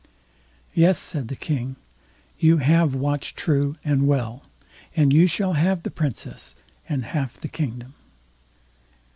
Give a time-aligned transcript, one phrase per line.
[0.73, 1.75] "Yes", said the King,
[2.39, 4.41] "you have watched true and well,
[4.95, 6.55] and you shall have the Princess
[6.89, 7.93] and half the kingdom."